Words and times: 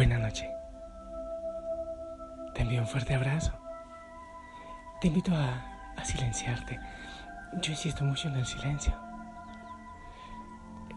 Buena 0.00 0.16
noche. 0.16 0.50
Te 2.54 2.62
envío 2.62 2.80
un 2.80 2.86
fuerte 2.86 3.14
abrazo. 3.14 3.52
Te 4.98 5.08
invito 5.08 5.30
a, 5.34 5.62
silenciarte. 6.02 6.80
Yo 7.60 7.72
insisto 7.72 8.02
mucho 8.02 8.28
en 8.28 8.36
el 8.36 8.46
silencio. 8.46 8.94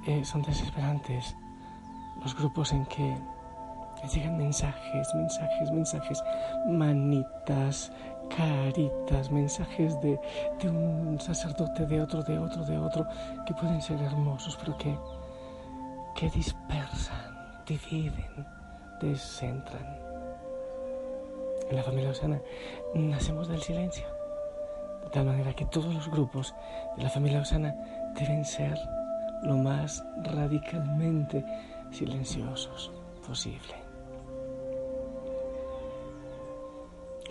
Eh, 0.08 0.24
son 0.24 0.42
desesperantes 0.44 1.36
los 2.22 2.34
grupos 2.34 2.72
en 2.72 2.86
que 2.86 3.14
llegan 4.14 4.38
mensajes, 4.38 5.14
mensajes, 5.14 5.70
mensajes, 5.70 6.24
manitas, 6.70 7.92
caritas, 8.34 9.30
mensajes 9.30 10.00
de, 10.00 10.18
de 10.62 10.70
un 10.70 11.20
sacerdote, 11.20 11.86
de 11.88 12.02
otro, 12.02 12.24
de 12.24 12.40
otro, 12.40 12.64
de 12.64 12.78
otro, 12.78 13.06
que 13.46 13.54
pueden 13.54 13.82
ser 13.82 14.02
hermosos, 14.02 14.56
pero 14.56 14.78
que, 14.78 14.98
que 16.16 16.30
dispersan, 16.30 17.66
dividen 17.68 18.63
descentran. 19.02 20.00
En 21.70 21.76
la 21.76 21.84
familia 21.84 22.12
Osana 22.12 22.42
nacemos 22.94 23.48
del 23.48 23.62
silencio, 23.62 24.06
de 25.04 25.10
tal 25.10 25.26
manera 25.26 25.54
que 25.54 25.66
todos 25.66 25.94
los 25.94 26.10
grupos 26.10 26.54
de 26.98 27.04
la 27.04 27.10
familia 27.10 27.42
Osana 27.42 27.76
deben 28.20 28.46
ser 28.46 28.78
lo 29.44 29.58
más 29.58 30.04
radicalmente 30.24 31.44
silenciosos 31.92 32.92
posible. 33.26 33.76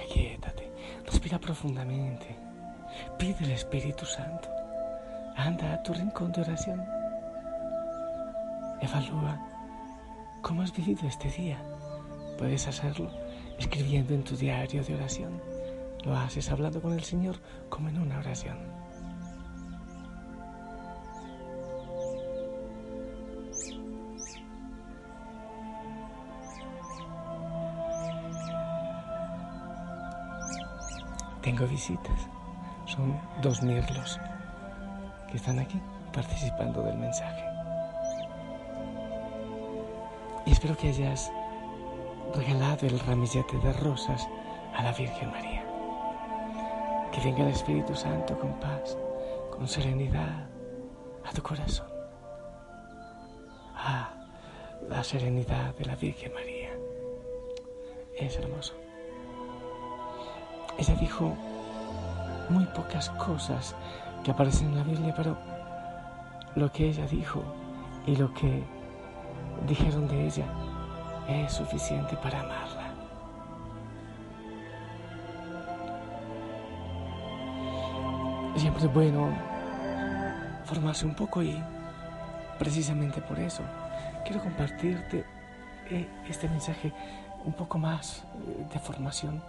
Aquietate, 0.03 0.71
respira 1.05 1.39
profundamente, 1.39 2.37
pide 3.19 3.45
el 3.45 3.53
Espíritu 3.53 4.05
Santo, 4.05 4.49
anda 5.37 5.75
a 5.75 5.83
tu 5.83 5.93
rincón 5.93 6.33
de 6.33 6.43
oración, 6.43 6.85
evalúa 8.81 9.52
¿Cómo 10.43 10.63
has 10.63 10.73
vivido 10.77 11.07
este 11.07 11.31
día? 11.31 11.63
Puedes 12.37 12.67
hacerlo 12.67 13.09
escribiendo 13.61 14.13
en 14.13 14.25
tu 14.25 14.37
diario 14.37 14.83
de 14.83 14.95
oración. 14.97 15.41
Lo 16.05 16.17
haces 16.17 16.51
hablando 16.51 16.83
con 16.83 16.93
el 16.93 17.05
Señor 17.05 17.37
como 17.69 17.89
en 17.89 17.99
una 18.01 18.19
oración. 18.19 18.59
Tengo 31.41 31.67
visitas. 31.69 32.29
Son 32.87 33.17
dos 33.41 33.63
mirlos 33.63 34.19
que 35.31 35.37
están 35.37 35.61
aquí 35.61 35.81
participando 36.13 36.83
del 36.83 36.99
mensaje. 36.99 37.52
Y 40.45 40.53
espero 40.53 40.77
que 40.77 40.89
hayas 40.89 41.33
regalado 42.35 42.87
el 42.87 42.99
ramillete 43.01 43.59
de 43.59 43.73
rosas 43.75 44.29
a 44.75 44.83
la 44.83 44.93
Virgen 44.93 45.31
María. 45.31 45.65
Que 47.13 47.21
venga 47.21 47.43
el 47.43 47.53
Espíritu 47.53 47.95
Santo 47.95 48.39
con 48.39 48.59
paz, 48.59 48.97
con 49.51 49.69
serenidad 49.69 50.47
a 51.25 51.33
tu 51.33 51.43
corazón. 51.43 51.87
Ah, 53.75 54.11
la 54.89 55.05
serenidad 55.05 55.75
de 55.77 55.85
la 55.85 55.97
Virgen 55.97 56.33
María. 56.33 56.71
Es 58.17 58.37
hermoso. 58.37 58.75
Ella 60.79 60.95
dijo 60.95 61.35
muy 62.49 62.65
pocas 62.67 63.11
cosas 63.11 63.75
que 64.25 64.31
aparecen 64.31 64.69
en 64.69 64.77
la 64.79 64.85
Biblia, 64.85 65.15
pero 65.17 65.37
lo 66.55 66.71
que 66.73 66.89
ella 66.89 67.07
dijo 67.07 67.43
y 68.07 68.17
lo 68.17 68.33
que 68.35 68.63
dijeron 69.67 70.09
de 70.09 70.27
ella, 70.27 70.47
es 71.29 71.53
suficiente 71.53 72.17
para 72.17 72.41
amarla. 72.41 72.93
Siempre 78.57 78.85
es 78.85 78.93
bueno 78.93 79.29
formarse 80.65 81.07
un 81.07 81.15
poco 81.15 81.43
y 81.43 81.63
precisamente 82.59 83.21
por 83.21 83.39
eso 83.39 83.63
quiero 84.25 84.43
compartirte 84.43 85.25
eh, 85.91 86.09
este 86.29 86.49
mensaje 86.49 86.93
un 87.45 87.53
poco 87.53 87.79
más 87.79 88.25
eh, 88.47 88.67
de 88.73 88.79
formación 88.79 89.43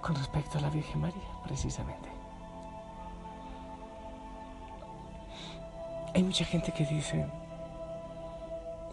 con 0.00 0.14
respecto 0.16 0.58
a 0.58 0.60
la 0.62 0.70
Virgen 0.70 1.00
María, 1.00 1.22
precisamente. 1.44 2.08
Hay 6.14 6.22
mucha 6.22 6.44
gente 6.44 6.72
que 6.72 6.84
dice, 6.84 7.26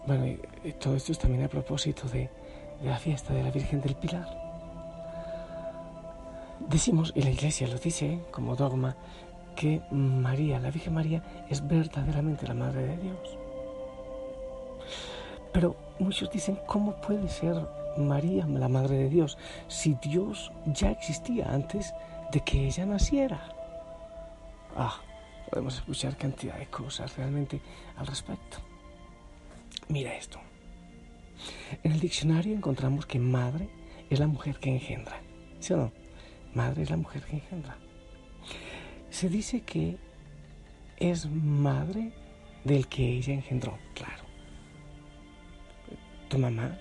bueno, 0.05 0.37
todo 0.79 0.95
esto 0.95 1.11
es 1.11 1.19
también 1.19 1.43
a 1.43 1.47
propósito 1.47 2.07
de, 2.07 2.29
la 2.83 2.97
fiesta 2.97 3.33
de 3.33 3.43
la 3.43 3.51
Virgen 3.51 3.81
del 3.81 3.95
Pilar. 3.95 4.27
Decimos, 6.67 7.11
y 7.15 7.21
la 7.21 7.29
Iglesia 7.29 7.67
lo 7.67 7.77
dice 7.77 8.19
como 8.31 8.55
dogma, 8.55 8.95
que 9.55 9.81
María, 9.91 10.59
la 10.59 10.71
Virgen 10.71 10.93
María, 10.93 11.23
es 11.49 11.65
verdaderamente 11.67 12.47
la 12.47 12.53
Madre 12.53 12.87
de 12.87 12.97
Dios. 12.97 13.37
Pero 15.51 15.75
muchos 15.99 16.29
dicen, 16.31 16.59
¿cómo 16.65 16.95
puede 17.01 17.27
ser 17.27 17.67
María 17.97 18.45
la 18.47 18.69
Madre 18.69 18.97
de 18.97 19.09
Dios 19.09 19.37
si 19.67 19.95
Dios 19.95 20.51
ya 20.65 20.91
existía 20.91 21.51
antes 21.51 21.93
de 22.31 22.39
que 22.41 22.67
ella 22.67 22.85
naciera? 22.85 23.41
Ah, 24.77 25.01
podemos 25.49 25.75
escuchar 25.75 26.15
cantidad 26.15 26.57
de 26.57 26.67
cosas 26.67 27.17
realmente 27.17 27.61
al 27.97 28.07
respecto. 28.07 28.68
Mira 29.89 30.15
esto. 30.15 30.39
En 31.83 31.93
el 31.93 31.99
diccionario 31.99 32.55
encontramos 32.55 33.07
que 33.07 33.17
madre 33.17 33.67
es 34.11 34.19
la 34.19 34.27
mujer 34.27 34.59
que 34.59 34.69
engendra. 34.69 35.19
¿Sí 35.59 35.73
o 35.73 35.77
no? 35.77 35.91
Madre 36.53 36.83
es 36.83 36.91
la 36.91 36.97
mujer 36.97 37.23
que 37.23 37.37
engendra. 37.37 37.75
Se 39.09 39.29
dice 39.29 39.61
que 39.61 39.97
es 40.97 41.27
madre 41.27 42.13
del 42.63 42.87
que 42.87 43.17
ella 43.17 43.33
engendró, 43.33 43.79
claro. 43.95 44.25
Tu 46.27 46.37
mamá 46.37 46.77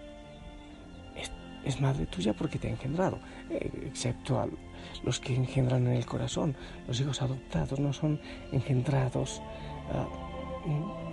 es, 1.64 1.80
madre 1.80 2.04
tuya 2.04 2.34
porque 2.34 2.58
te 2.58 2.68
ha 2.68 2.70
engendrado, 2.72 3.18
eh, 3.48 3.70
excepto 3.86 4.38
a 4.38 4.48
los 5.02 5.18
que 5.18 5.34
engendran 5.34 5.86
en 5.86 5.94
el 5.94 6.04
corazón. 6.04 6.54
Los 6.86 7.00
hijos 7.00 7.22
adoptados 7.22 7.80
no 7.80 7.94
son 7.94 8.20
engendrados 8.52 9.40
ah, 9.92 10.06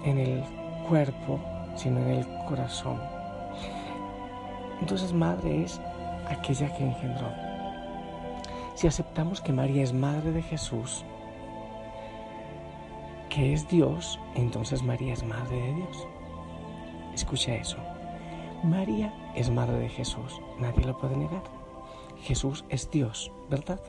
en 0.04 0.18
el 0.18 0.44
cuerpo 0.90 1.55
sino 1.76 2.00
en 2.00 2.10
el 2.10 2.28
corazón. 2.46 3.00
Entonces 4.82 5.14
madre 5.14 5.64
es 5.64 5.80
aquella 6.28 6.74
que 6.76 6.84
engendró. 6.84 7.32
Si 8.76 8.88
aceptamos 8.88 9.42
que 9.42 9.54
María 9.54 9.84
es 9.84 9.94
madre 9.94 10.32
de 10.32 10.42
Jesús, 10.42 11.06
que 13.30 13.54
es 13.54 13.68
Dios, 13.68 14.20
entonces 14.36 14.84
María 14.84 15.14
es 15.14 15.24
madre 15.24 15.56
de 15.56 15.74
Dios. 15.74 16.08
Escucha 17.14 17.56
eso. 17.56 17.78
María 18.64 19.14
es 19.36 19.50
madre 19.50 19.78
de 19.78 19.90
Jesús, 19.90 20.42
nadie 20.60 20.84
lo 20.86 20.98
puede 20.98 21.16
negar. 21.16 21.44
Jesús 22.22 22.66
es 22.70 22.90
Dios, 22.90 23.32
¿verdad? 23.50 23.80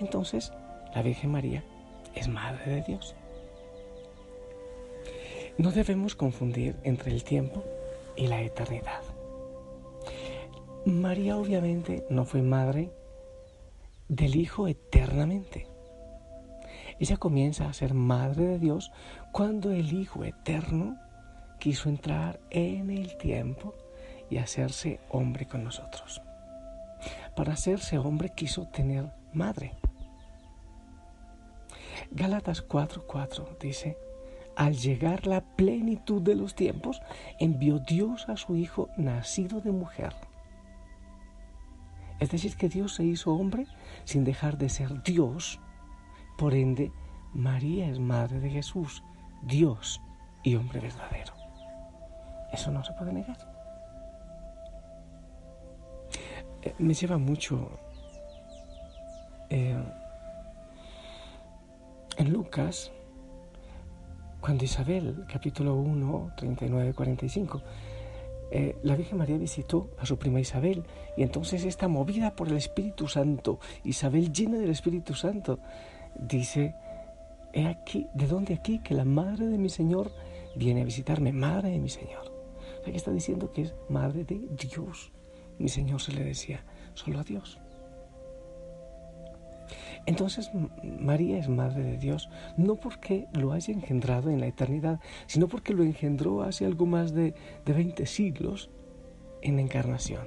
Entonces, 0.00 0.52
la 0.94 1.02
Virgen 1.02 1.30
María 1.30 1.64
es 2.14 2.28
madre 2.28 2.64
de 2.66 2.82
Dios. 2.82 3.14
No 5.58 5.70
debemos 5.70 6.14
confundir 6.14 6.76
entre 6.84 7.10
el 7.10 7.24
tiempo 7.24 7.64
y 8.16 8.26
la 8.26 8.40
eternidad. 8.42 9.02
María 10.86 11.36
obviamente 11.36 12.06
no 12.08 12.24
fue 12.24 12.42
madre 12.42 12.90
del 14.08 14.36
Hijo 14.36 14.66
eternamente. 14.66 15.66
Ella 16.98 17.16
comienza 17.16 17.68
a 17.68 17.72
ser 17.72 17.94
madre 17.94 18.46
de 18.46 18.58
Dios 18.58 18.90
cuando 19.32 19.70
el 19.70 19.92
Hijo 19.92 20.24
Eterno 20.24 20.98
quiso 21.58 21.88
entrar 21.88 22.40
en 22.50 22.90
el 22.90 23.16
tiempo 23.16 23.74
y 24.30 24.38
hacerse 24.38 25.00
hombre 25.10 25.46
con 25.46 25.64
nosotros. 25.64 26.22
Para 27.36 27.52
hacerse 27.52 27.98
hombre 27.98 28.30
quiso 28.34 28.66
tener 28.68 29.12
madre. 29.32 29.74
Gálatas 32.10 32.66
4:4 32.66 33.58
dice, 33.58 33.96
al 34.60 34.76
llegar 34.76 35.26
la 35.26 35.40
plenitud 35.40 36.20
de 36.20 36.34
los 36.34 36.54
tiempos, 36.54 37.00
envió 37.38 37.78
Dios 37.78 38.28
a 38.28 38.36
su 38.36 38.56
Hijo 38.56 38.90
nacido 38.98 39.62
de 39.62 39.72
mujer. 39.72 40.14
Es 42.18 42.30
decir, 42.30 42.54
que 42.56 42.68
Dios 42.68 42.96
se 42.96 43.04
hizo 43.04 43.32
hombre 43.32 43.66
sin 44.04 44.22
dejar 44.22 44.58
de 44.58 44.68
ser 44.68 45.02
Dios. 45.02 45.60
Por 46.36 46.52
ende, 46.52 46.92
María 47.32 47.88
es 47.88 47.98
madre 48.00 48.38
de 48.38 48.50
Jesús, 48.50 49.02
Dios 49.40 49.98
y 50.42 50.56
hombre 50.56 50.80
verdadero. 50.80 51.32
Eso 52.52 52.70
no 52.70 52.84
se 52.84 52.92
puede 52.92 53.14
negar. 53.14 53.38
Eh, 56.60 56.74
me 56.78 56.92
lleva 56.92 57.16
mucho 57.16 57.70
eh, 59.48 59.82
en 62.18 62.30
Lucas, 62.30 62.92
cuando 64.40 64.64
Isabel, 64.64 65.24
capítulo 65.30 65.74
1, 65.74 66.32
39, 66.36 66.94
45, 66.94 67.62
la 68.82 68.96
Virgen 68.96 69.18
María 69.18 69.38
visitó 69.38 69.90
a 69.98 70.06
su 70.06 70.18
prima 70.18 70.40
Isabel 70.40 70.84
y 71.16 71.22
entonces 71.22 71.64
está 71.64 71.86
movida 71.88 72.34
por 72.34 72.48
el 72.48 72.56
Espíritu 72.56 73.06
Santo, 73.06 73.60
Isabel 73.84 74.32
llena 74.32 74.58
del 74.58 74.70
Espíritu 74.70 75.14
Santo, 75.14 75.60
dice, 76.18 76.74
he 77.52 77.66
aquí, 77.66 78.08
¿de 78.14 78.26
dónde 78.26 78.54
aquí? 78.54 78.80
Que 78.80 78.94
la 78.94 79.04
madre 79.04 79.46
de 79.46 79.58
mi 79.58 79.68
Señor 79.68 80.10
viene 80.56 80.82
a 80.82 80.84
visitarme, 80.84 81.32
madre 81.32 81.70
de 81.70 81.78
mi 81.78 81.88
Señor. 81.88 82.32
O 82.80 82.82
sea, 82.82 82.92
que 82.92 82.96
está 82.96 83.12
diciendo 83.12 83.52
que 83.52 83.62
es 83.62 83.74
madre 83.88 84.24
de 84.24 84.48
Dios. 84.50 85.12
Mi 85.58 85.68
Señor 85.68 86.00
se 86.00 86.12
le 86.12 86.24
decía 86.24 86.64
solo 86.94 87.20
a 87.20 87.24
Dios. 87.24 87.60
Entonces 90.10 90.50
María 90.82 91.38
es 91.38 91.48
madre 91.48 91.84
de 91.84 91.96
Dios, 91.96 92.28
no 92.56 92.74
porque 92.74 93.28
lo 93.32 93.52
haya 93.52 93.72
engendrado 93.72 94.28
en 94.28 94.40
la 94.40 94.48
eternidad, 94.48 94.98
sino 95.28 95.46
porque 95.46 95.72
lo 95.72 95.84
engendró 95.84 96.42
hace 96.42 96.66
algo 96.66 96.84
más 96.84 97.14
de, 97.14 97.32
de 97.64 97.72
20 97.72 98.06
siglos 98.06 98.70
en 99.40 99.54
la 99.54 99.62
encarnación. 99.62 100.26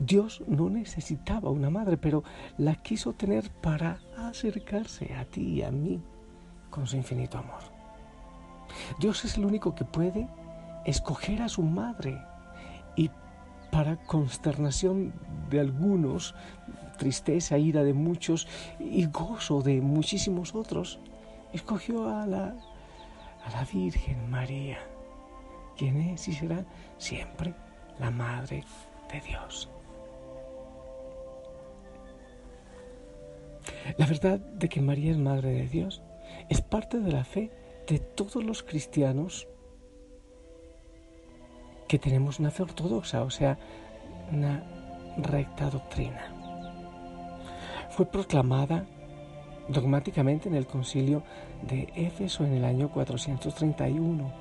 Dios 0.00 0.42
no 0.48 0.68
necesitaba 0.68 1.48
una 1.50 1.70
madre, 1.70 1.96
pero 1.96 2.24
la 2.58 2.74
quiso 2.74 3.12
tener 3.12 3.48
para 3.62 4.00
acercarse 4.16 5.14
a 5.14 5.24
ti 5.24 5.42
y 5.42 5.62
a 5.62 5.70
mí 5.70 6.02
con 6.70 6.88
su 6.88 6.96
infinito 6.96 7.38
amor. 7.38 7.62
Dios 8.98 9.24
es 9.24 9.36
el 9.36 9.44
único 9.44 9.76
que 9.76 9.84
puede 9.84 10.26
escoger 10.84 11.40
a 11.40 11.48
su 11.48 11.62
madre 11.62 12.20
y 12.96 13.12
para 13.70 13.96
consternación 13.96 15.12
de 15.50 15.60
algunos, 15.60 16.34
tristeza, 16.96 17.58
ira 17.58 17.82
de 17.82 17.94
muchos 17.94 18.48
y 18.78 19.06
gozo 19.06 19.62
de 19.62 19.80
muchísimos 19.80 20.54
otros, 20.54 20.98
escogió 21.52 22.08
a 22.08 22.26
la, 22.26 22.56
a 23.44 23.50
la 23.50 23.64
Virgen 23.72 24.30
María, 24.30 24.78
quien 25.76 26.00
es 26.00 26.28
y 26.28 26.32
será 26.32 26.64
siempre 26.98 27.54
la 27.98 28.10
Madre 28.10 28.64
de 29.12 29.20
Dios. 29.20 29.68
La 33.98 34.06
verdad 34.06 34.38
de 34.38 34.68
que 34.68 34.80
María 34.80 35.12
es 35.12 35.18
Madre 35.18 35.52
de 35.52 35.68
Dios 35.68 36.02
es 36.48 36.60
parte 36.60 37.00
de 37.00 37.12
la 37.12 37.24
fe 37.24 37.50
de 37.86 37.98
todos 37.98 38.42
los 38.42 38.62
cristianos 38.62 39.46
que 41.88 41.98
tenemos 41.98 42.38
una 42.38 42.50
fe 42.50 42.62
ortodoxa, 42.62 43.22
o 43.22 43.30
sea, 43.30 43.58
una 44.32 44.64
recta 45.18 45.70
doctrina. 45.70 46.33
Fue 47.94 48.06
proclamada 48.06 48.86
dogmáticamente 49.68 50.48
en 50.48 50.56
el 50.56 50.66
concilio 50.66 51.22
de 51.62 51.92
Éfeso 51.94 52.44
en 52.44 52.54
el 52.54 52.64
año 52.64 52.90
431. 52.90 54.32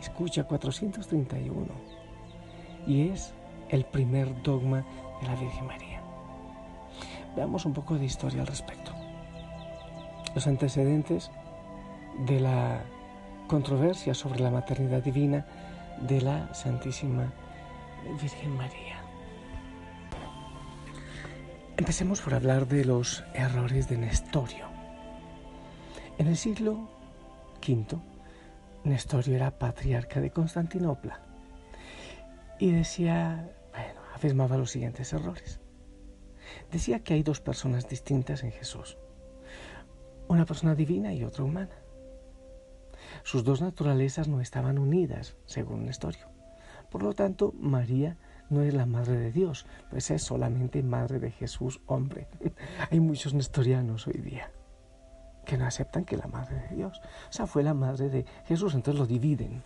Escucha, 0.00 0.44
431. 0.44 1.66
Y 2.86 3.08
es 3.08 3.34
el 3.68 3.84
primer 3.84 4.40
dogma 4.44 4.84
de 5.20 5.26
la 5.26 5.34
Virgen 5.34 5.66
María. 5.66 6.00
Veamos 7.34 7.64
un 7.64 7.72
poco 7.72 7.96
de 7.96 8.04
historia 8.04 8.42
al 8.42 8.46
respecto. 8.46 8.92
Los 10.32 10.46
antecedentes 10.46 11.32
de 12.28 12.38
la 12.38 12.84
controversia 13.48 14.14
sobre 14.14 14.38
la 14.38 14.52
maternidad 14.52 15.02
divina 15.02 15.44
de 16.00 16.20
la 16.20 16.54
Santísima 16.54 17.32
Virgen 18.20 18.56
María. 18.56 18.89
Empecemos 21.80 22.20
por 22.20 22.34
hablar 22.34 22.68
de 22.68 22.84
los 22.84 23.24
errores 23.32 23.88
de 23.88 23.96
Nestorio. 23.96 24.66
En 26.18 26.26
el 26.26 26.36
siglo 26.36 26.90
V, 27.66 27.96
Nestorio 28.84 29.34
era 29.34 29.58
patriarca 29.58 30.20
de 30.20 30.30
Constantinopla 30.30 31.22
y 32.58 32.70
decía, 32.72 33.50
bueno, 33.72 34.00
afirmaba 34.14 34.58
los 34.58 34.70
siguientes 34.70 35.10
errores. 35.14 35.58
Decía 36.70 37.02
que 37.02 37.14
hay 37.14 37.22
dos 37.22 37.40
personas 37.40 37.88
distintas 37.88 38.44
en 38.44 38.52
Jesús, 38.52 38.98
una 40.28 40.44
persona 40.44 40.74
divina 40.74 41.14
y 41.14 41.24
otra 41.24 41.44
humana. 41.44 41.78
Sus 43.22 43.42
dos 43.42 43.62
naturalezas 43.62 44.28
no 44.28 44.42
estaban 44.42 44.78
unidas, 44.78 45.34
según 45.46 45.86
Nestorio. 45.86 46.26
Por 46.90 47.02
lo 47.02 47.14
tanto, 47.14 47.54
María 47.58 48.18
no 48.50 48.62
es 48.62 48.74
la 48.74 48.86
madre 48.86 49.16
de 49.16 49.32
Dios, 49.32 49.66
pues 49.90 50.10
es 50.10 50.22
solamente 50.22 50.82
madre 50.82 51.18
de 51.18 51.30
Jesús 51.30 51.80
hombre. 51.86 52.28
Hay 52.90 53.00
muchos 53.00 53.34
nestorianos 53.34 54.06
hoy 54.06 54.20
día 54.20 54.50
que 55.46 55.56
no 55.56 55.66
aceptan 55.66 56.04
que 56.04 56.16
la 56.16 56.26
madre 56.26 56.68
de 56.68 56.76
Dios. 56.76 57.00
O 57.28 57.32
sea, 57.32 57.46
fue 57.46 57.62
la 57.62 57.74
madre 57.74 58.08
de 58.08 58.24
Jesús, 58.46 58.74
entonces 58.74 59.00
lo 59.00 59.06
dividen. 59.06 59.62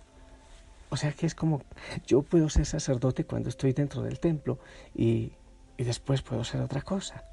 O 0.91 0.97
sea 0.97 1.13
que 1.13 1.27
es 1.27 1.35
como, 1.35 1.63
yo 2.07 2.23
puedo 2.23 2.49
ser 2.49 2.67
sacerdote 2.67 3.25
cuando 3.25 3.49
estoy 3.49 3.73
dentro 3.73 4.03
del 4.03 4.21
templo 4.21 4.61
y, 4.95 5.33
y 5.77 5.85
después 5.85 6.23
puedo 6.23 6.45
ser 6.45 6.61
otra 6.61 6.83
cosa. 6.83 7.25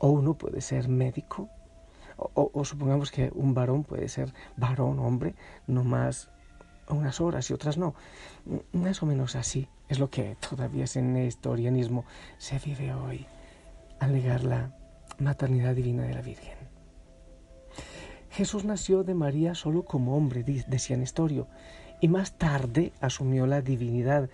O 0.00 0.08
uno 0.08 0.34
puede 0.34 0.60
ser 0.60 0.88
médico 0.88 1.48
o, 2.16 2.64
supongamos 2.64 3.10
que 3.10 3.30
un 3.34 3.54
varón 3.54 3.84
puede 3.84 4.08
ser 4.08 4.32
varón, 4.56 4.98
hombre, 4.98 5.34
no 5.66 5.84
más 5.84 6.30
unas 6.88 7.20
horas 7.20 7.50
y 7.50 7.54
otras 7.54 7.76
no. 7.78 7.94
Más 8.72 9.02
o 9.02 9.06
menos 9.06 9.36
así 9.36 9.68
es 9.88 9.98
lo 9.98 10.10
que 10.10 10.36
todavía 10.36 10.84
en 10.94 11.16
el 11.16 11.28
historianismo 11.28 12.04
se 12.38 12.58
vive 12.58 12.92
hoy 12.94 13.26
al 14.00 14.12
negar 14.12 14.44
la 14.44 14.76
maternidad 15.18 15.74
divina 15.74 16.04
de 16.04 16.14
la 16.14 16.22
Virgen. 16.22 16.56
Jesús 18.30 18.64
nació 18.64 19.04
de 19.04 19.14
María 19.14 19.54
solo 19.54 19.84
como 19.84 20.16
hombre, 20.16 20.42
decía 20.42 20.96
Nestorio, 20.96 21.46
y 22.00 22.08
más 22.08 22.36
tarde 22.36 22.92
asumió 23.00 23.46
la 23.46 23.60
divinidad 23.60 24.28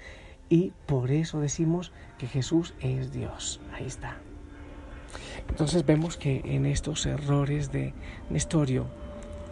y 0.49 0.73
por 0.87 1.11
eso 1.11 1.41
decimos 1.41 1.93
que 2.19 2.27
Jesús 2.27 2.75
es 2.81 3.13
Dios. 3.13 3.61
Ahí 3.73 3.87
está. 3.87 4.17
Entonces 5.49 5.85
vemos 5.85 6.17
que 6.17 6.41
en 6.45 6.67
estos 6.67 7.07
errores 7.07 7.73
de 7.73 7.95
Nestorio, 8.31 8.87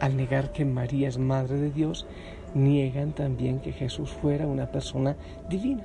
al 0.01 0.17
negar 0.17 0.53
que 0.53 0.65
María 0.65 1.09
es 1.09 1.19
Madre 1.19 1.57
de 1.57 1.71
Dios, 1.71 2.07
niegan 2.55 3.13
también 3.13 3.61
que 3.61 3.73
Jesús 3.73 4.11
fuera 4.11 4.47
una 4.47 4.71
persona 4.71 5.17
divina. 5.49 5.85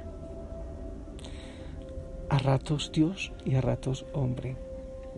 A 2.29 2.38
ratos 2.39 2.91
Dios 2.91 3.32
y 3.46 3.55
a 3.55 3.62
ratos 3.62 4.05
hombre. 4.13 4.55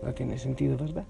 No 0.03 0.13
tiene 0.13 0.37
sentido, 0.37 0.77
¿verdad? 0.77 1.05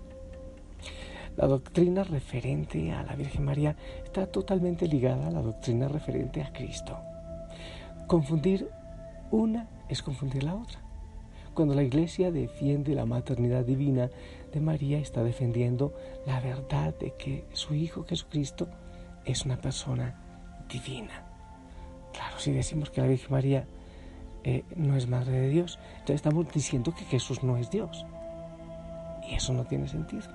La 1.38 1.48
doctrina 1.48 2.04
referente 2.04 2.92
a 2.92 3.04
la 3.04 3.16
Virgen 3.16 3.44
María 3.44 3.76
está 4.06 4.26
totalmente 4.28 4.88
ligada 4.88 5.28
a 5.28 5.32
la 5.32 5.42
doctrina 5.42 5.88
referente 5.88 6.42
a 6.42 6.54
Cristo. 6.54 6.98
Confundir 8.08 8.70
una 9.32 9.68
es 9.90 10.02
confundir 10.02 10.44
la 10.44 10.56
otra. 10.56 10.80
Cuando 11.54 11.74
la 11.74 11.84
Iglesia 11.84 12.32
defiende 12.32 12.96
la 12.96 13.06
maternidad 13.06 13.66
divina 13.66 14.10
de 14.54 14.62
María, 14.62 15.00
está 15.00 15.24
defendiendo 15.24 15.94
la 16.26 16.40
verdad 16.40 16.94
de 17.00 17.14
que 17.16 17.46
su 17.54 17.74
Hijo 17.74 18.06
Jesucristo 18.06 18.68
es 19.26 19.46
una 19.46 19.58
persona 19.58 20.25
divina. 20.70 21.24
Claro, 22.14 22.40
si 22.40 22.52
decimos 22.52 22.90
que 22.90 23.02
la 23.02 23.08
Virgen 23.08 23.32
María 23.32 23.68
eh, 24.44 24.64
no 24.76 24.96
es 24.96 25.08
Madre 25.08 25.40
de 25.42 25.50
Dios, 25.50 25.80
entonces 25.94 26.16
estamos 26.16 26.52
diciendo 26.54 26.94
que 26.94 27.06
Jesús 27.06 27.44
no 27.44 27.58
es 27.58 27.70
Dios. 27.70 28.06
Y 29.30 29.36
eso 29.36 29.54
no 29.54 29.66
tiene 29.66 29.88
sentido. 29.88 30.28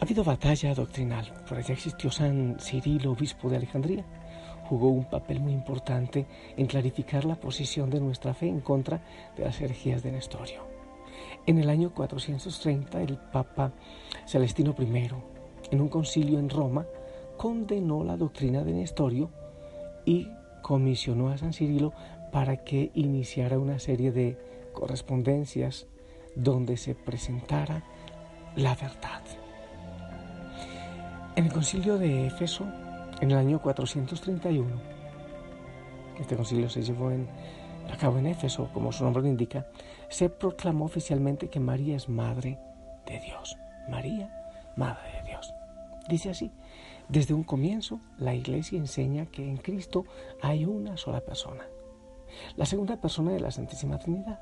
Ha 0.00 0.04
habido 0.04 0.24
batalla 0.24 0.74
doctrinal. 0.74 1.32
Por 1.48 1.58
allá 1.58 1.74
existió 1.74 2.10
San 2.10 2.56
Cirilo, 2.58 3.12
obispo 3.12 3.48
de 3.48 3.56
Alejandría 3.56 4.04
jugó 4.72 4.88
un 4.88 5.04
papel 5.04 5.38
muy 5.38 5.52
importante 5.52 6.24
en 6.56 6.66
clarificar 6.66 7.26
la 7.26 7.36
posición 7.36 7.90
de 7.90 8.00
nuestra 8.00 8.32
fe 8.32 8.48
en 8.48 8.60
contra 8.60 9.02
de 9.36 9.44
las 9.44 9.60
herejías 9.60 10.02
de 10.02 10.12
Nestorio. 10.12 10.62
En 11.46 11.58
el 11.58 11.68
año 11.68 11.92
430 11.92 13.02
el 13.02 13.18
Papa 13.18 13.70
Celestino 14.26 14.74
I, 14.78 15.10
en 15.70 15.80
un 15.80 15.88
concilio 15.90 16.38
en 16.38 16.48
Roma, 16.48 16.86
condenó 17.36 18.04
la 18.04 18.16
doctrina 18.16 18.62
de 18.62 18.72
Nestorio 18.72 19.30
y 20.04 20.28
comisionó 20.62 21.28
a 21.28 21.38
San 21.38 21.52
Cirilo 21.52 21.92
para 22.30 22.64
que 22.64 22.90
iniciara 22.94 23.58
una 23.58 23.78
serie 23.78 24.12
de 24.12 24.38
correspondencias 24.72 25.86
donde 26.34 26.76
se 26.76 26.94
presentara 26.94 27.84
la 28.56 28.74
verdad. 28.74 29.22
En 31.36 31.46
el 31.46 31.52
concilio 31.52 31.98
de 31.98 32.26
Éfeso, 32.26 32.66
en 33.20 33.30
el 33.30 33.38
año 33.38 33.60
431, 33.60 34.68
este 36.20 36.36
concilio 36.36 36.68
se 36.68 36.82
llevó 36.82 37.10
a 37.10 37.96
cabo 37.96 38.18
en 38.18 38.26
Éfeso, 38.26 38.68
como 38.72 38.92
su 38.92 39.04
nombre 39.04 39.22
lo 39.22 39.28
indica, 39.28 39.66
se 40.08 40.28
proclamó 40.28 40.84
oficialmente 40.84 41.48
que 41.48 41.60
María 41.60 41.96
es 41.96 42.08
madre 42.08 42.58
de 43.06 43.18
Dios. 43.20 43.56
María, 43.88 44.30
madre 44.76 45.20
de 45.20 45.28
Dios. 45.30 45.54
Dice 46.08 46.30
así, 46.30 46.52
desde 47.08 47.34
un 47.34 47.44
comienzo 47.44 48.00
la 48.18 48.34
Iglesia 48.34 48.78
enseña 48.78 49.26
que 49.26 49.48
en 49.48 49.56
Cristo 49.56 50.04
hay 50.40 50.64
una 50.64 50.96
sola 50.96 51.20
persona, 51.20 51.64
la 52.56 52.66
segunda 52.66 53.00
persona 53.00 53.32
de 53.32 53.40
la 53.40 53.50
Santísima 53.50 53.98
Trinidad. 53.98 54.40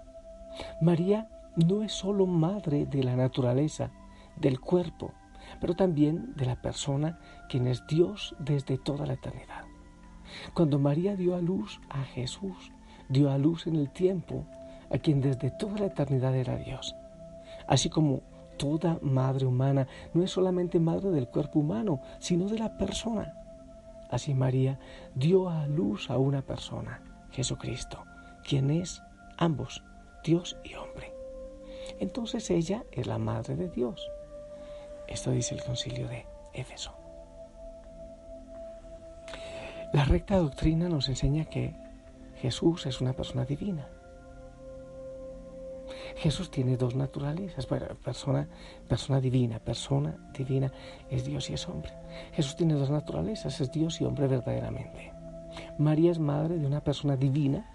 María 0.80 1.28
no 1.56 1.82
es 1.82 1.92
solo 1.92 2.26
madre 2.26 2.86
de 2.86 3.02
la 3.02 3.16
naturaleza, 3.16 3.90
del 4.36 4.60
cuerpo, 4.60 5.12
pero 5.60 5.74
también 5.74 6.34
de 6.36 6.46
la 6.46 6.60
persona 6.60 7.18
quien 7.48 7.66
es 7.66 7.86
Dios 7.86 8.34
desde 8.38 8.78
toda 8.78 9.06
la 9.06 9.14
eternidad. 9.14 9.64
Cuando 10.54 10.78
María 10.78 11.16
dio 11.16 11.34
a 11.34 11.40
luz 11.40 11.80
a 11.88 12.02
Jesús, 12.04 12.72
dio 13.08 13.30
a 13.30 13.38
luz 13.38 13.66
en 13.66 13.76
el 13.76 13.90
tiempo 13.90 14.46
a 14.90 14.98
quien 14.98 15.20
desde 15.20 15.50
toda 15.50 15.78
la 15.78 15.86
eternidad 15.86 16.34
era 16.34 16.56
Dios. 16.56 16.94
Así 17.66 17.88
como 17.88 18.22
toda 18.60 18.98
madre 19.00 19.46
humana 19.46 19.88
no 20.12 20.22
es 20.22 20.30
solamente 20.30 20.78
madre 20.78 21.10
del 21.10 21.28
cuerpo 21.28 21.60
humano, 21.60 22.02
sino 22.18 22.46
de 22.46 22.58
la 22.58 22.76
persona. 22.76 23.32
Así 24.10 24.34
María 24.34 24.78
dio 25.14 25.48
a 25.48 25.66
luz 25.66 26.10
a 26.10 26.18
una 26.18 26.42
persona, 26.42 27.02
Jesucristo, 27.30 28.04
quien 28.46 28.70
es 28.70 29.02
ambos, 29.38 29.82
Dios 30.22 30.58
y 30.62 30.74
hombre. 30.74 31.10
Entonces 32.00 32.50
ella 32.50 32.84
es 32.92 33.06
la 33.06 33.16
madre 33.16 33.56
de 33.56 33.70
Dios. 33.70 34.06
Esto 35.08 35.30
dice 35.30 35.54
el 35.54 35.64
concilio 35.64 36.06
de 36.06 36.26
Éfeso. 36.52 36.92
La 39.94 40.04
recta 40.04 40.36
doctrina 40.36 40.90
nos 40.90 41.08
enseña 41.08 41.46
que 41.46 41.74
Jesús 42.36 42.84
es 42.84 43.00
una 43.00 43.14
persona 43.14 43.46
divina. 43.46 43.88
Jesús 46.16 46.50
tiene 46.50 46.76
dos 46.76 46.94
naturalezas, 46.94 47.66
persona, 47.66 48.48
persona 48.88 49.20
divina, 49.20 49.58
persona 49.58 50.16
divina 50.36 50.72
es 51.08 51.24
Dios 51.24 51.50
y 51.50 51.54
es 51.54 51.68
hombre. 51.68 51.92
Jesús 52.32 52.56
tiene 52.56 52.74
dos 52.74 52.90
naturalezas, 52.90 53.60
es 53.60 53.70
Dios 53.70 54.00
y 54.00 54.04
hombre 54.04 54.26
verdaderamente. 54.26 55.12
María 55.78 56.10
es 56.10 56.18
madre 56.18 56.58
de 56.58 56.66
una 56.66 56.82
persona 56.82 57.16
divina 57.16 57.68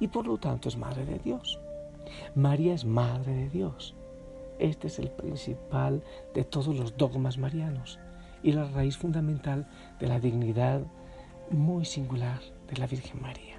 y 0.00 0.08
por 0.08 0.26
lo 0.26 0.38
tanto 0.38 0.68
es 0.68 0.76
madre 0.76 1.04
de 1.04 1.18
Dios. 1.18 1.60
María 2.34 2.74
es 2.74 2.84
madre 2.84 3.32
de 3.32 3.48
Dios. 3.48 3.94
Este 4.58 4.88
es 4.88 4.98
el 4.98 5.10
principal 5.10 6.02
de 6.34 6.44
todos 6.44 6.76
los 6.76 6.96
dogmas 6.96 7.38
marianos 7.38 7.98
y 8.42 8.52
la 8.52 8.64
raíz 8.64 8.96
fundamental 8.96 9.68
de 9.98 10.08
la 10.08 10.20
dignidad 10.20 10.82
muy 11.50 11.84
singular 11.84 12.40
de 12.68 12.76
la 12.76 12.86
Virgen 12.86 13.20
María. 13.20 13.51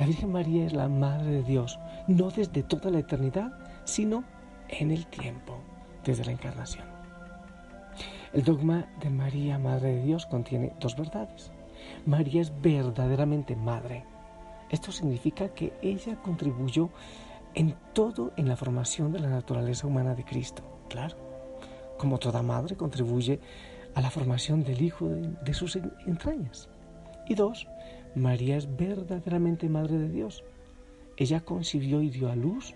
La 0.00 0.06
Virgen 0.06 0.32
María 0.32 0.64
es 0.64 0.72
la 0.72 0.88
Madre 0.88 1.30
de 1.30 1.42
Dios, 1.42 1.78
no 2.08 2.30
desde 2.30 2.62
toda 2.62 2.90
la 2.90 3.00
eternidad, 3.00 3.52
sino 3.84 4.24
en 4.70 4.92
el 4.92 5.04
tiempo, 5.06 5.58
desde 6.06 6.24
la 6.24 6.32
encarnación. 6.32 6.86
El 8.32 8.42
dogma 8.42 8.88
de 9.02 9.10
María, 9.10 9.58
Madre 9.58 9.96
de 9.96 10.02
Dios, 10.02 10.24
contiene 10.24 10.72
dos 10.80 10.96
verdades. 10.96 11.52
María 12.06 12.40
es 12.40 12.50
verdaderamente 12.62 13.54
madre. 13.54 14.04
Esto 14.70 14.90
significa 14.90 15.50
que 15.50 15.74
ella 15.82 16.16
contribuyó 16.22 16.88
en 17.52 17.76
todo 17.92 18.32
en 18.38 18.48
la 18.48 18.56
formación 18.56 19.12
de 19.12 19.18
la 19.18 19.28
naturaleza 19.28 19.86
humana 19.86 20.14
de 20.14 20.24
Cristo. 20.24 20.62
Claro, 20.88 21.16
como 21.98 22.16
toda 22.16 22.40
madre 22.40 22.74
contribuye 22.74 23.38
a 23.94 24.00
la 24.00 24.10
formación 24.10 24.64
del 24.64 24.80
Hijo 24.80 25.08
de, 25.08 25.52
sus 25.52 25.76
entrañas. 26.06 26.70
Y 27.28 27.34
dos, 27.34 27.68
María 28.14 28.56
es 28.56 28.76
verdaderamente 28.76 29.68
Madre 29.68 29.98
de 29.98 30.08
Dios. 30.08 30.42
Ella 31.16 31.40
concibió 31.40 32.02
y 32.02 32.10
dio 32.10 32.30
a 32.30 32.34
luz 32.34 32.74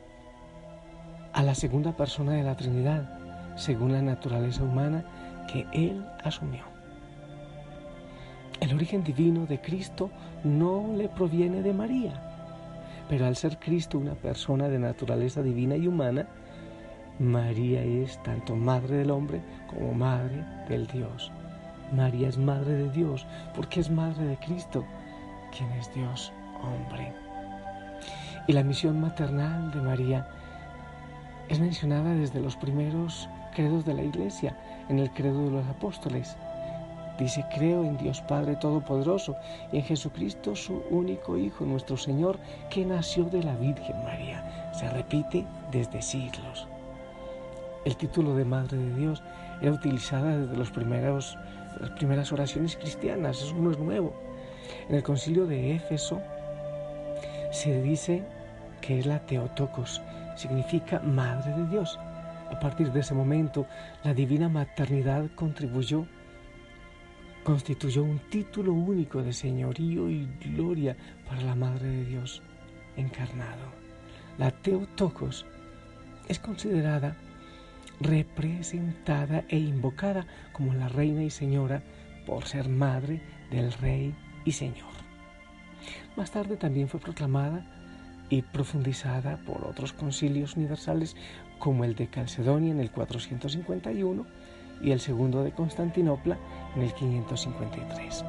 a 1.32 1.42
la 1.42 1.56
segunda 1.56 1.96
persona 1.96 2.34
de 2.34 2.44
la 2.44 2.56
Trinidad, 2.56 3.56
según 3.56 3.92
la 3.92 4.02
naturaleza 4.02 4.62
humana 4.62 5.04
que 5.52 5.66
Él 5.72 6.06
asumió. 6.22 6.62
El 8.60 8.72
origen 8.74 9.02
divino 9.02 9.44
de 9.46 9.60
Cristo 9.60 10.10
no 10.44 10.94
le 10.96 11.08
proviene 11.08 11.62
de 11.62 11.72
María, 11.72 12.12
pero 13.08 13.26
al 13.26 13.34
ser 13.34 13.58
Cristo 13.58 13.98
una 13.98 14.14
persona 14.14 14.68
de 14.68 14.78
naturaleza 14.78 15.42
divina 15.42 15.76
y 15.76 15.88
humana, 15.88 16.28
María 17.18 17.82
es 17.82 18.22
tanto 18.22 18.54
madre 18.54 18.98
del 18.98 19.10
hombre 19.10 19.40
como 19.68 19.92
madre 19.94 20.44
del 20.68 20.86
Dios. 20.86 21.32
María 21.92 22.28
es 22.28 22.38
madre 22.38 22.74
de 22.74 22.90
Dios 22.90 23.26
porque 23.54 23.80
es 23.80 23.90
madre 23.90 24.24
de 24.24 24.36
Cristo 24.36 24.84
quien 25.56 25.70
es 25.73 25.92
Dios 25.94 26.32
hombre. 26.62 27.12
Y 28.46 28.52
la 28.52 28.62
misión 28.62 29.00
maternal 29.00 29.70
de 29.70 29.80
María 29.80 30.28
es 31.49 31.61
mencionada 31.61 32.14
desde 32.14 32.40
los 32.40 32.56
primeros 32.56 33.28
credos 33.54 33.84
de 33.84 33.94
la 33.94 34.02
Iglesia, 34.02 34.56
en 34.88 34.99
el 34.99 35.11
credo 35.11 35.44
de 35.44 35.50
los 35.50 35.66
apóstoles. 35.66 36.37
Dice, 37.18 37.44
creo 37.54 37.84
en 37.84 37.96
Dios 37.96 38.20
Padre 38.23 38.56
Todopoderoso 38.56 39.37
y 39.73 39.76
en 39.76 39.84
Jesucristo, 39.84 40.56
su 40.56 40.82
único 40.90 41.38
Hijo, 41.38 41.64
nuestro 41.64 41.96
Señor, 41.96 42.38
que 42.70 42.84
nació 42.84 43.25
de 43.25 43.42
la 43.42 43.54
Virgen 43.54 44.02
María. 44.02 44.73
Se 44.73 44.88
repite 44.90 45.46
desde 45.70 46.02
siglos. 46.02 46.66
El 47.84 47.96
título 47.96 48.34
de 48.34 48.44
Madre 48.44 48.78
de 48.78 48.94
Dios 48.94 49.23
era 49.61 49.73
utilizada 49.73 50.37
desde 50.37 50.56
los 50.56 50.70
primeros, 50.70 51.38
las 51.80 51.90
primeras 51.90 52.32
oraciones 52.32 52.76
cristianas, 52.76 53.42
eso 53.42 53.54
no 53.54 53.70
es 53.70 53.78
nuevo. 53.78 54.14
En 54.88 54.95
el 54.97 55.02
concilio 55.02 55.47
de 55.47 55.75
Éfeso 55.75 56.21
se 57.50 57.83
dice 57.83 58.23
que 58.81 58.99
es 58.99 59.07
la 59.07 59.21
Teotocos, 59.21 60.02
significa 60.37 61.00
Madre 61.00 61.52
de 61.52 61.66
Dios. 61.69 61.99
A 62.50 62.59
partir 62.61 62.93
de 62.93 63.00
ese 63.00 63.14
momento, 63.14 63.66
la 64.02 64.12
divina 64.12 64.49
maternidad 64.49 65.31
contribuyó, 65.35 66.07
constituyó 67.43 68.02
un 68.02 68.19
título 68.31 68.73
único 68.73 69.23
de 69.23 69.33
señorío 69.33 70.11
y 70.11 70.28
gloria 70.54 70.97
para 71.26 71.43
la 71.43 71.54
Madre 71.54 71.88
de 71.88 72.04
Dios 72.04 72.43
encarnado. 72.97 73.73
La 74.38 74.50
Teotocos 74.50 75.47
es 76.28 76.38
considerada, 76.38 77.16
representada 78.00 79.45
e 79.49 79.59
invocada 79.59 80.26
como 80.52 80.75
la 80.75 80.88
reina 80.88 81.23
y 81.23 81.31
señora 81.31 81.83
por 82.26 82.45
ser 82.47 82.69
madre 82.69 83.21
del 83.50 83.73
rey 83.73 84.14
y 84.44 84.52
Señor. 84.52 84.94
Más 86.16 86.30
tarde 86.30 86.56
también 86.56 86.88
fue 86.88 87.00
proclamada 87.00 87.64
y 88.30 88.42
profundizada 88.42 89.38
por 89.38 89.64
otros 89.64 89.92
concilios 89.92 90.56
universales 90.56 91.16
como 91.58 91.84
el 91.84 91.94
de 91.94 92.08
Calcedonia 92.08 92.72
en 92.72 92.80
el 92.80 92.90
451 92.90 94.26
y 94.82 94.90
el 94.92 95.00
segundo 95.00 95.42
de 95.42 95.52
Constantinopla 95.52 96.38
en 96.76 96.82
el 96.82 96.92
553. 96.94 98.24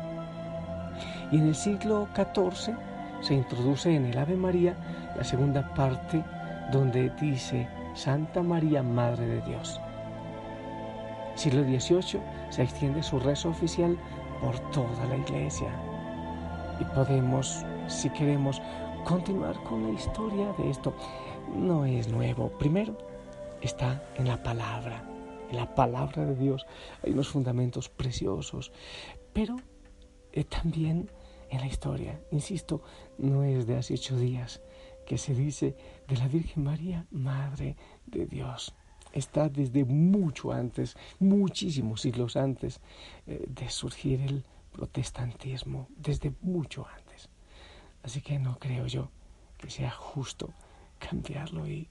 Y 1.31 1.38
en 1.38 1.48
el 1.48 1.55
siglo 1.55 2.07
XIV 2.15 2.75
se 3.22 3.34
introduce 3.34 3.93
en 3.93 4.05
el 4.05 4.17
Ave 4.17 4.36
María 4.36 5.13
la 5.15 5.24
segunda 5.24 5.74
parte 5.74 6.24
donde 6.72 7.12
dice 7.22 7.67
Santa 7.93 8.41
María, 8.41 8.84
Madre 8.84 9.27
de 9.27 9.41
Dios. 9.41 9.79
Siglo 11.36 11.63
XVIII 11.63 12.22
se 12.50 12.63
extiende 12.63 13.03
su 13.03 13.19
rezo 13.19 13.50
oficial 13.50 13.98
por 14.41 14.57
toda 14.72 15.05
la 15.07 15.17
iglesia 15.17 15.69
y 16.79 16.84
podemos, 16.86 17.65
si 17.88 18.10
queremos, 18.10 18.62
continuar 19.05 19.62
con 19.63 19.84
la 19.84 19.91
historia 19.91 20.53
de 20.58 20.70
esto. 20.70 20.96
No 21.55 21.86
es 21.86 22.08
nuevo. 22.08 22.50
Primero, 22.58 22.98
está 23.62 24.03
en 24.15 24.27
la 24.27 24.41
palabra. 24.41 25.03
En 25.50 25.58
la 25.58 25.74
palabra 25.75 26.25
de 26.25 26.36
Dios 26.36 26.65
hay 27.03 27.12
unos 27.12 27.29
fundamentos 27.29 27.88
preciosos, 27.89 28.72
pero 29.32 29.55
eh, 30.32 30.44
también 30.44 31.10
en 31.50 31.60
la 31.60 31.67
historia. 31.67 32.20
Insisto, 32.32 32.82
no 33.17 33.44
es 33.44 33.67
de 33.67 33.77
hace 33.77 33.94
ocho 33.94 34.17
días 34.17 34.62
que 35.05 35.17
se 35.17 35.36
dice 35.36 35.75
de 36.08 36.17
la 36.17 36.27
Virgen 36.27 36.63
María, 36.63 37.05
Madre 37.12 37.75
de 38.08 38.25
Dios. 38.25 38.74
Está 39.13 39.48
desde 39.50 39.86
mucho 39.86 40.51
antes, 40.51 40.98
muchísimos 41.20 42.01
siglos 42.01 42.36
antes 42.36 42.82
eh, 43.27 43.46
de 43.48 43.70
surgir 43.70 44.22
el 44.22 44.44
protestantismo 44.75 45.88
desde 45.96 46.34
mucho 46.41 46.86
antes. 46.88 47.29
Así 48.03 48.22
que 48.22 48.38
no 48.39 48.60
creo 48.60 48.88
yo 48.88 49.10
que 49.58 49.70
sea 49.70 49.89
justo 49.89 50.53
cambiarlo 51.00 51.67
y, 51.67 51.88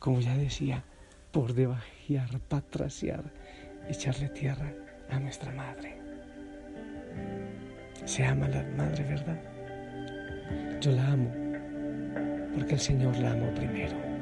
como 0.00 0.20
ya 0.20 0.36
decía, 0.36 0.84
por 1.32 1.54
debajear, 1.54 2.40
patraciar, 2.40 3.32
echarle 3.88 4.28
tierra 4.28 4.72
a 5.08 5.20
nuestra 5.20 5.52
madre. 5.52 6.00
Se 8.04 8.24
ama 8.24 8.48
la 8.48 8.64
madre, 8.76 9.04
¿verdad? 9.04 9.40
Yo 10.80 10.90
la 10.90 11.12
amo, 11.12 11.30
porque 12.54 12.74
el 12.74 12.80
Señor 12.80 13.16
la 13.18 13.32
amó 13.32 13.54
primero. 13.54 14.13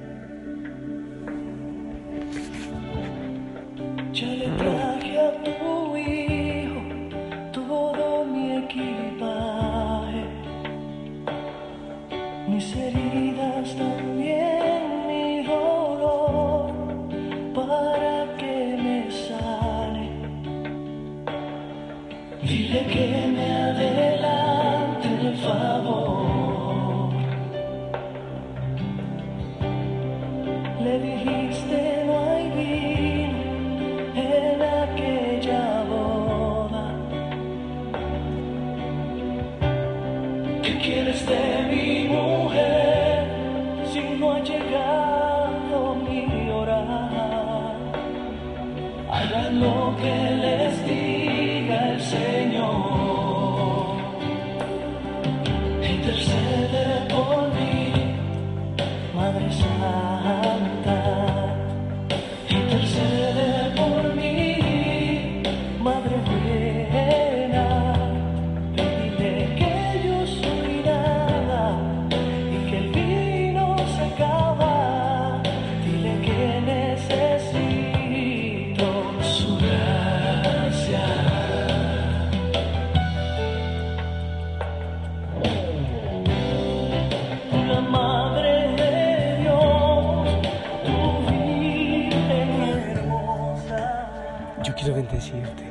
Quiero 94.83 94.97
bendecirte. 94.97 95.65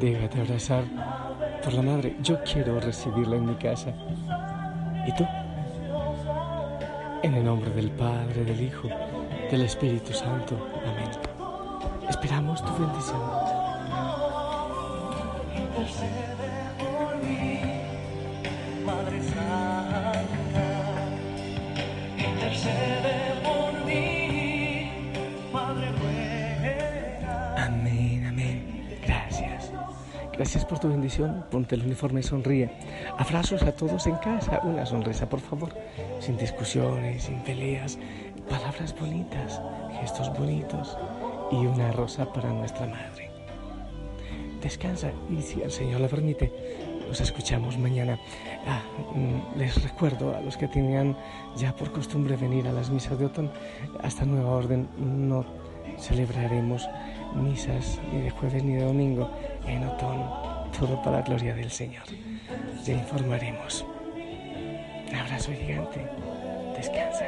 Déjate 0.00 0.40
abrazar 0.40 0.84
por 1.62 1.72
la 1.74 1.82
madre. 1.82 2.16
Yo 2.22 2.42
quiero 2.42 2.80
recibirla 2.80 3.36
en 3.36 3.46
mi 3.46 3.54
casa. 3.56 3.92
¿Y 5.06 5.12
tú? 5.12 5.26
En 7.22 7.34
el 7.34 7.44
nombre 7.44 7.70
del 7.70 7.90
Padre, 7.90 8.44
del 8.44 8.60
Hijo, 8.60 8.88
del 9.50 9.62
Espíritu 9.62 10.12
Santo. 10.12 10.56
Amén. 10.82 11.10
Esperamos 12.08 12.64
tu 12.64 12.72
bendición. 12.82 13.20
Gracias 30.44 30.66
por 30.66 30.78
tu 30.78 30.90
bendición. 30.90 31.42
Ponte 31.50 31.74
el 31.74 31.86
uniforme 31.86 32.20
y 32.20 32.22
sonríe. 32.22 32.70
Abrazos 33.16 33.62
a 33.62 33.72
todos 33.72 34.06
en 34.06 34.16
casa. 34.16 34.60
Una 34.62 34.84
sonrisa, 34.84 35.26
por 35.26 35.40
favor. 35.40 35.74
Sin 36.20 36.36
discusiones, 36.36 37.22
sin 37.22 37.40
peleas. 37.44 37.98
Palabras 38.50 38.94
bonitas, 39.00 39.62
gestos 39.98 40.30
bonitos 40.38 40.98
y 41.50 41.64
una 41.64 41.90
rosa 41.92 42.30
para 42.30 42.50
nuestra 42.52 42.86
madre. 42.86 43.30
Descansa 44.60 45.12
y 45.30 45.40
si 45.40 45.62
el 45.62 45.70
Señor 45.70 46.02
lo 46.02 46.08
permite, 46.08 46.52
nos 47.08 47.22
escuchamos 47.22 47.78
mañana. 47.78 48.18
Ah, 48.66 48.82
mm, 49.14 49.58
les 49.58 49.82
recuerdo 49.82 50.36
a 50.36 50.42
los 50.42 50.58
que 50.58 50.68
tenían 50.68 51.16
ya 51.56 51.74
por 51.74 51.90
costumbre 51.90 52.36
venir 52.36 52.68
a 52.68 52.72
las 52.72 52.90
misas 52.90 53.18
de 53.18 53.24
otoño, 53.24 53.50
hasta 54.02 54.26
nueva 54.26 54.50
orden 54.50 54.88
no 54.98 55.46
celebraremos 55.98 56.86
misas 57.34 57.98
ni 58.12 58.22
de 58.22 58.30
jueves 58.30 58.62
ni 58.62 58.74
de 58.74 58.84
domingo 58.84 59.30
en 59.66 59.84
otoño, 59.84 60.70
todo 60.78 61.00
para 61.02 61.18
la 61.18 61.22
gloria 61.22 61.54
del 61.54 61.70
Señor. 61.70 62.04
Te 62.84 62.92
informaremos. 62.92 63.84
Un 65.10 65.16
abrazo 65.16 65.52
gigante. 65.52 66.06
Descansa. 66.76 67.26